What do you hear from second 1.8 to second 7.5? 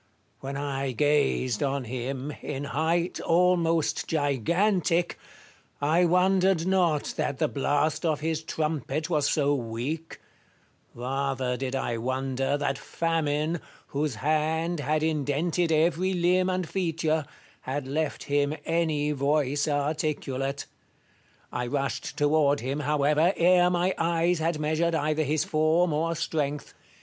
him, in height almost gigantic, I wondered not that the